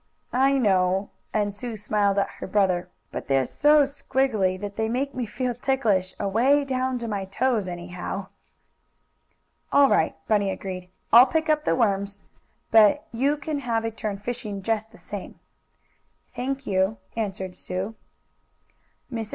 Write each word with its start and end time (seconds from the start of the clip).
"I 0.33 0.57
know," 0.57 1.11
and 1.31 1.53
Sue 1.53 1.77
smiled 1.77 2.17
at 2.17 2.27
her 2.39 2.47
brother, 2.47 2.89
"but 3.11 3.27
they 3.27 3.37
are 3.37 3.45
so 3.45 3.85
squiggily 3.85 4.59
that 4.59 4.75
they 4.75 4.89
make 4.89 5.13
me 5.13 5.27
feel 5.27 5.53
ticklish 5.53 6.15
away 6.19 6.65
down 6.65 6.97
to 6.97 7.07
my 7.07 7.25
toes, 7.25 7.67
anyhow." 7.67 8.29
"All 9.71 9.89
right," 9.89 10.15
Bunny 10.27 10.49
agreed. 10.49 10.89
"I'll 11.13 11.27
pick 11.27 11.49
up 11.49 11.65
the 11.65 11.75
worms, 11.75 12.19
but 12.71 13.05
you 13.11 13.37
can 13.37 13.59
have 13.59 13.85
a 13.85 13.91
turn 13.91 14.17
fishing 14.17 14.63
just 14.63 14.91
the 14.91 14.97
same." 14.97 15.39
"Thank 16.35 16.65
you," 16.65 16.97
answered 17.15 17.55
Sue. 17.55 17.93
Mrs. 19.13 19.29